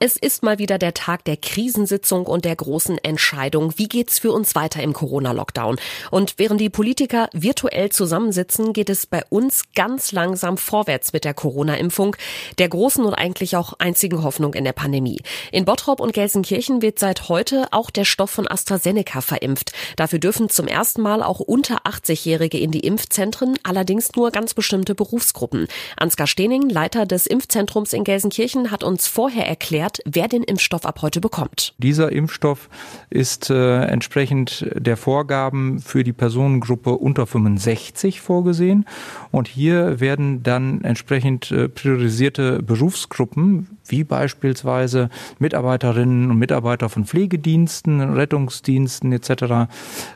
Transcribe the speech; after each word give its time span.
Es 0.00 0.16
ist 0.16 0.44
mal 0.44 0.60
wieder 0.60 0.78
der 0.78 0.94
Tag 0.94 1.24
der 1.24 1.36
Krisensitzung 1.36 2.26
und 2.26 2.44
der 2.44 2.54
großen 2.54 2.98
Entscheidung. 2.98 3.72
Wie 3.78 3.88
geht's 3.88 4.20
für 4.20 4.30
uns 4.30 4.54
weiter 4.54 4.80
im 4.80 4.92
Corona-Lockdown? 4.92 5.76
Und 6.12 6.34
während 6.36 6.60
die 6.60 6.70
Politiker 6.70 7.28
virtuell 7.32 7.90
zusammensitzen, 7.90 8.72
geht 8.72 8.90
es 8.90 9.06
bei 9.06 9.24
uns 9.28 9.64
ganz 9.74 10.12
langsam 10.12 10.56
vorwärts 10.56 11.12
mit 11.12 11.24
der 11.24 11.34
Corona-Impfung, 11.34 12.14
der 12.58 12.68
großen 12.68 13.04
und 13.04 13.14
eigentlich 13.14 13.56
auch 13.56 13.72
einzigen 13.80 14.22
Hoffnung 14.22 14.54
in 14.54 14.62
der 14.62 14.72
Pandemie. 14.72 15.20
In 15.50 15.64
Bottrop 15.64 15.98
und 15.98 16.12
Gelsenkirchen 16.12 16.80
wird 16.80 17.00
seit 17.00 17.28
heute 17.28 17.66
auch 17.72 17.90
der 17.90 18.04
Stoff 18.04 18.30
von 18.30 18.46
AstraZeneca 18.46 19.20
verimpft. 19.20 19.72
Dafür 19.96 20.20
dürfen 20.20 20.48
zum 20.48 20.68
ersten 20.68 21.02
Mal 21.02 21.24
auch 21.24 21.40
unter 21.40 21.78
80-Jährige 21.86 22.58
in 22.58 22.70
die 22.70 22.86
Impfzentren, 22.86 23.58
allerdings 23.64 24.14
nur 24.14 24.30
ganz 24.30 24.54
bestimmte 24.54 24.94
Berufsgruppen. 24.94 25.66
Ansgar 25.96 26.28
Stening, 26.28 26.68
Leiter 26.68 27.04
des 27.04 27.26
Impfzentrums 27.26 27.92
in 27.92 28.04
Gelsenkirchen, 28.04 28.70
hat 28.70 28.84
uns 28.84 29.08
vorher 29.08 29.48
erklärt, 29.48 29.87
erklärt, 29.88 30.02
wer 30.04 30.28
den 30.28 30.42
Impfstoff 30.42 30.84
ab 30.84 31.02
heute 31.02 31.20
bekommt. 31.20 31.74
Dieser 31.78 32.12
Impfstoff 32.12 32.68
ist 33.10 33.50
äh, 33.50 33.84
entsprechend 33.84 34.66
der 34.74 34.96
Vorgaben 34.96 35.80
für 35.80 36.04
die 36.04 36.12
Personengruppe 36.12 36.92
unter 36.92 37.26
65 37.26 38.20
vorgesehen. 38.20 38.84
Und 39.30 39.48
hier 39.48 40.00
werden 40.00 40.42
dann 40.42 40.82
entsprechend 40.82 41.50
äh, 41.50 41.68
priorisierte 41.68 42.62
Berufsgruppen, 42.62 43.78
wie 43.86 44.04
beispielsweise 44.04 45.08
Mitarbeiterinnen 45.38 46.30
und 46.30 46.38
Mitarbeiter 46.38 46.88
von 46.88 47.04
Pflegediensten, 47.04 48.00
Rettungsdiensten 48.00 49.12
etc. 49.12 49.68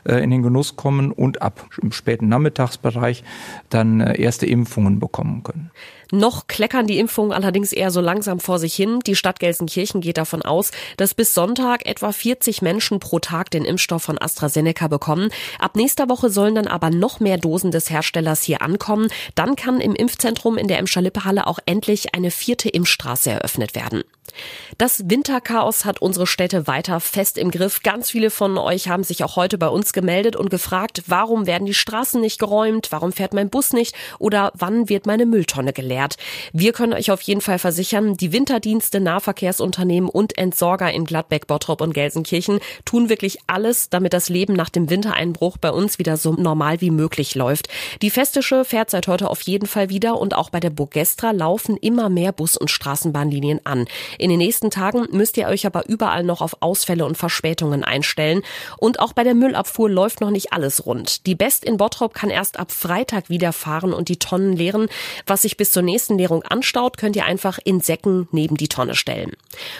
Äh, 0.05 0.23
in 0.23 0.31
den 0.31 0.43
Genuss 0.43 0.75
kommen 0.75 1.11
und 1.11 1.41
ab 1.41 1.67
im 1.81 1.91
späten 1.91 2.27
Nachmittagsbereich 2.27 3.23
dann 3.69 4.01
äh, 4.01 4.19
erste 4.21 4.45
Impfungen 4.45 4.99
bekommen 4.99 5.43
können. 5.43 5.71
Noch 6.11 6.47
kleckern 6.47 6.85
die 6.85 6.99
Impfungen 6.99 7.31
allerdings 7.31 7.73
eher 7.73 7.89
so 7.89 7.99
langsam 7.99 8.39
vor 8.39 8.59
sich 8.59 8.75
hin. 8.75 8.99
Die 9.07 9.15
Stadt 9.15 9.39
Gelsenkirchen 9.39 9.62
geht 10.01 10.17
davon 10.17 10.41
aus, 10.41 10.71
dass 10.97 11.13
bis 11.13 11.33
Sonntag 11.33 11.85
etwa 11.85 12.11
40 12.11 12.61
Menschen 12.61 12.99
pro 12.99 13.19
Tag 13.19 13.51
den 13.51 13.65
Impfstoff 13.65 14.03
von 14.03 14.21
AstraZeneca 14.21 14.87
bekommen. 14.87 15.29
Ab 15.59 15.75
nächster 15.75 16.09
Woche 16.09 16.29
sollen 16.29 16.55
dann 16.55 16.67
aber 16.67 16.89
noch 16.89 17.19
mehr 17.19 17.37
Dosen 17.37 17.71
des 17.71 17.89
Herstellers 17.89 18.43
hier 18.43 18.61
ankommen. 18.61 19.09
Dann 19.35 19.55
kann 19.55 19.81
im 19.81 19.95
Impfzentrum 19.95 20.57
in 20.57 20.67
der 20.67 20.79
Emscher-Lippe-Halle 20.79 21.47
auch 21.47 21.59
endlich 21.65 22.13
eine 22.15 22.31
vierte 22.31 22.69
Impfstraße 22.69 23.31
eröffnet 23.31 23.75
werden. 23.75 24.03
Das 24.77 25.09
Winterchaos 25.09 25.85
hat 25.85 26.01
unsere 26.01 26.25
Städte 26.25 26.65
weiter 26.65 26.99
fest 26.99 27.37
im 27.37 27.51
Griff. 27.51 27.83
Ganz 27.83 28.09
viele 28.09 28.29
von 28.31 28.57
euch 28.57 28.87
haben 28.87 29.03
sich 29.03 29.23
auch 29.23 29.35
heute 29.35 29.57
bei 29.57 29.67
uns 29.67 29.93
gemeldet 29.93 30.35
und 30.35 30.49
gefragt, 30.49 31.03
warum 31.07 31.45
werden 31.45 31.65
die 31.65 31.73
Straßen 31.73 32.19
nicht 32.19 32.39
geräumt, 32.39 32.87
warum 32.91 33.11
fährt 33.11 33.33
mein 33.33 33.49
Bus 33.49 33.73
nicht 33.73 33.95
oder 34.19 34.51
wann 34.55 34.89
wird 34.89 35.05
meine 35.05 35.25
Mülltonne 35.25 35.73
geleert. 35.73 36.15
Wir 36.51 36.73
können 36.73 36.93
euch 36.93 37.11
auf 37.11 37.21
jeden 37.21 37.41
Fall 37.41 37.59
versichern, 37.59 38.15
die 38.15 38.31
Winterdienste, 38.31 38.99
Nahverkehrsunternehmen 39.53 40.09
und 40.09 40.37
Entsorger 40.37 40.91
in 40.91 41.05
Gladbeck, 41.05 41.47
Bottrop 41.47 41.81
und 41.81 41.93
Gelsenkirchen 41.93 42.59
tun 42.85 43.09
wirklich 43.09 43.37
alles, 43.47 43.89
damit 43.89 44.13
das 44.13 44.29
Leben 44.29 44.53
nach 44.53 44.69
dem 44.69 44.89
Wintereinbruch 44.89 45.57
bei 45.57 45.71
uns 45.71 45.99
wieder 45.99 46.17
so 46.17 46.33
normal 46.33 46.81
wie 46.81 46.89
möglich 46.89 47.35
läuft. 47.35 47.67
Die 48.01 48.09
Festische 48.09 48.65
fährt 48.65 48.89
seit 48.89 49.07
heute 49.07 49.29
auf 49.29 49.41
jeden 49.41 49.67
Fall 49.67 49.89
wieder 49.89 50.19
und 50.19 50.33
auch 50.33 50.49
bei 50.49 50.59
der 50.59 50.69
Burgestra 50.69 51.31
laufen 51.31 51.77
immer 51.77 52.09
mehr 52.09 52.31
Bus- 52.31 52.57
und 52.57 52.71
Straßenbahnlinien 52.71 53.65
an. 53.65 53.85
In 54.17 54.29
den 54.29 54.39
nächsten 54.39 54.71
Tagen 54.71 55.07
müsst 55.11 55.37
ihr 55.37 55.47
euch 55.47 55.65
aber 55.65 55.87
überall 55.87 56.23
noch 56.23 56.41
auf 56.41 56.57
Ausfälle 56.61 57.05
und 57.05 57.17
Verspätungen 57.17 57.83
einstellen. 57.83 58.41
Und 58.77 58.99
auch 58.99 59.13
bei 59.13 59.23
der 59.23 59.35
Müllabfuhr 59.35 59.89
läuft 59.89 60.21
noch 60.21 60.31
nicht 60.31 60.53
alles 60.53 60.85
rund. 60.85 61.25
Die 61.25 61.35
Best 61.35 61.63
in 61.63 61.77
Bottrop 61.77 62.13
kann 62.13 62.29
erst 62.29 62.59
ab 62.59 62.71
Freitag 62.71 63.29
wieder 63.29 63.53
fahren 63.53 63.93
und 63.93 64.09
die 64.09 64.17
Tonnen 64.17 64.53
leeren. 64.53 64.87
Was 65.25 65.43
sich 65.43 65.57
bis 65.57 65.71
zur 65.71 65.83
nächsten 65.83 66.17
Leerung 66.17 66.43
anstaut, 66.43 66.97
könnt 66.97 67.15
ihr 67.15 67.25
einfach 67.25 67.59
in 67.63 67.81
Säcken 67.81 68.27
neben 68.31 68.57
die 68.57 68.67
Tonne 68.67 68.95
stellen. 68.95 69.33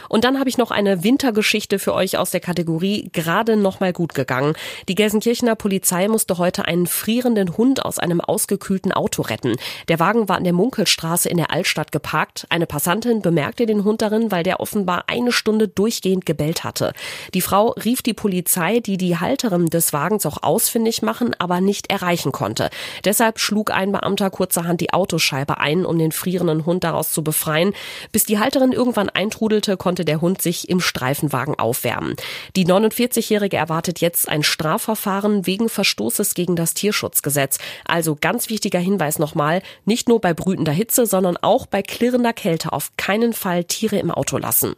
Und 0.10 0.24
dann 0.24 0.40
habe 0.40 0.50
ich 0.50 0.58
noch 0.58 0.72
eine 0.72 1.04
Wintergeschichte 1.04 1.80
für 1.80 1.94
euch 1.94 2.18
aus 2.18 2.32
der 2.32 2.40
Kategorie 2.40 3.10
gerade 3.14 3.56
noch 3.56 3.80
mal 3.80 3.94
gut 3.94 4.14
gegangen. 4.14 4.54
Die 4.88 4.96
Gelsenkirchener 4.96 5.56
Polizei 5.56 6.08
musste 6.08 6.38
heute 6.38 6.66
einen 6.66 6.88
frierenden 6.88 7.58
Hund 7.58 7.84
aus 7.84 8.00
einem 8.00 8.22
ausgekühlten 8.22 8.92
Auto 8.92 9.22
retten. 9.24 9.56
Der 9.88 10.00
Wagen 10.00 10.30
war 10.30 10.38
an 10.38 10.44
der 10.44 10.54
Munkelstraße 10.54 11.30
in 11.30 11.38
der 11.38 11.52
Altstadt 11.52 11.92
geparkt. 11.92 12.46
Eine 12.50 12.68
Passantin 12.68 13.22
bemerkte 13.22 13.66
den 13.66 13.84
Hund 13.84 14.02
darin, 14.02 14.32
weil 14.32 14.44
der 14.44 14.60
offenbar 14.60 15.06
eine 15.08 15.32
Stunde 15.32 15.68
durchgehend 15.68 16.26
gebellt 16.26 16.64
hatte. 16.64 16.94
Die 17.34 17.42
Frau 17.42 17.70
rief 17.72 18.02
die 18.02 18.14
Polizei, 18.14 18.80
die 18.80 18.98
die 18.98 19.18
Halterin 19.18 19.68
des 19.68 19.94
Wagens 19.94 20.26
auch 20.26 20.44
ausfindig 20.44 21.02
machen, 21.02 21.36
aber 21.40 21.62
nicht 21.62 21.90
erreichen 21.90 22.32
konnte. 22.32 22.70
Deshalb 23.06 23.40
schlug 23.40 23.72
ein 23.72 23.92
Beamter 23.92 24.30
kurzerhand 24.30 24.82
die 24.82 24.94
Autoscheibe 24.94 25.58
ein, 25.58 25.86
um 25.86 25.98
den 25.98 26.12
frierenden 26.12 26.66
Hund 26.66 26.84
daraus 26.84 27.12
zu 27.12 27.24
befreien. 27.24 27.74
Bis 28.12 28.26
die 28.26 28.40
Halterin 28.40 28.72
irgendwann 28.72 29.10
eintrudelte, 29.10 29.53
konnte 29.78 30.04
der 30.04 30.20
Hund 30.22 30.42
sich 30.42 30.68
im 30.70 30.80
Streifenwagen 30.80 31.56
aufwärmen. 31.56 32.16
Die 32.56 32.66
49-Jährige 32.66 33.58
erwartet 33.58 34.02
jetzt 34.02 34.28
ein 34.28 34.44
Strafverfahren 34.44 35.46
wegen 35.46 35.70
Verstoßes 35.70 36.34
gegen 36.34 36.56
das 36.56 36.74
Tierschutzgesetz. 36.74 37.60
Also 37.86 38.18
ganz 38.20 38.50
wichtiger 38.50 38.80
Hinweis 38.80 39.20
nochmal, 39.20 39.62
nicht 39.86 40.10
nur 40.10 40.20
bei 40.20 40.34
brütender 40.34 40.72
Hitze, 40.72 41.06
sondern 41.06 41.38
auch 41.38 41.66
bei 41.66 41.82
klirrender 41.82 42.34
Kälte 42.34 42.74
auf 42.74 42.92
keinen 42.98 43.34
Fall 43.34 43.64
Tiere 43.64 44.00
im 44.00 44.12
Auto 44.12 44.24
Auto 44.24 44.38
lassen. 44.38 44.76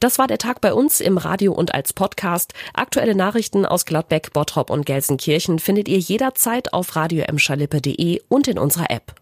Das 0.00 0.18
war 0.18 0.26
der 0.26 0.38
Tag 0.38 0.62
bei 0.62 0.72
uns 0.72 1.00
im 1.02 1.18
Radio 1.18 1.52
und 1.52 1.74
als 1.74 1.92
Podcast. 1.92 2.54
Aktuelle 2.72 3.14
Nachrichten 3.14 3.66
aus 3.66 3.84
Gladbeck, 3.84 4.32
Bottrop 4.32 4.70
und 4.70 4.86
Gelsenkirchen 4.86 5.58
findet 5.58 5.86
ihr 5.86 5.98
jederzeit 5.98 6.72
auf 6.72 6.96
radio 6.96 7.24
und 8.28 8.48
in 8.48 8.58
unserer 8.58 8.90
App. 8.90 9.14